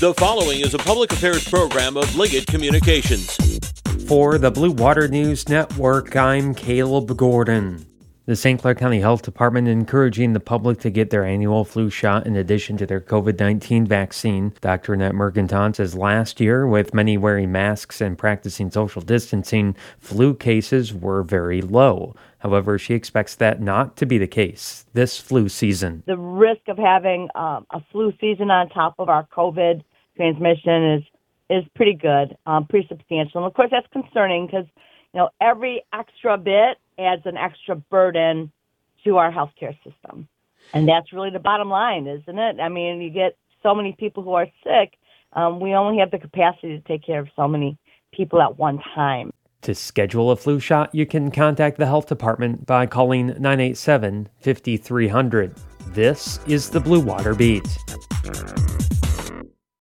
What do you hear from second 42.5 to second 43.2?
I mean, you